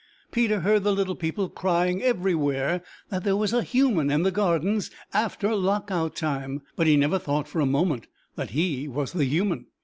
Peter 0.31 0.61
heard 0.61 0.83
the 0.83 0.91
little 0.95 1.13
people 1.13 1.47
crying 1.47 2.01
everywhere 2.01 2.81
that 3.09 3.23
there 3.23 3.37
was 3.37 3.53
a 3.53 3.61
human 3.61 4.09
in 4.09 4.23
the 4.23 4.31
Gardens 4.31 4.89
after 5.13 5.53
Lock 5.55 5.91
out 5.91 6.15
Time, 6.15 6.63
but 6.75 6.87
he 6.87 6.97
never 6.97 7.19
thought 7.19 7.47
for 7.47 7.59
a 7.61 7.67
moment 7.67 8.07
that 8.35 8.49
he 8.49 8.87
was 8.87 9.13
the 9.13 9.25
human. 9.25 9.67